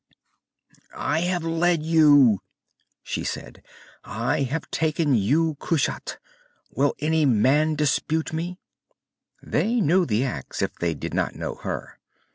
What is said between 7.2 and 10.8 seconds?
man dispute me?" They knew the axe, if